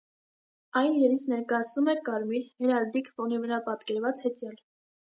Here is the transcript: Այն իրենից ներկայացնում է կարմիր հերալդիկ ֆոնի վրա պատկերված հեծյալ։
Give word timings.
Այն 0.81 0.95
իրենից 0.99 1.25
ներկայացնում 1.33 1.91
է 1.95 1.97
կարմիր 2.09 2.49
հերալդիկ 2.65 3.15
ֆոնի 3.21 3.43
վրա 3.47 3.65
պատկերված 3.71 4.27
հեծյալ։ 4.29 4.61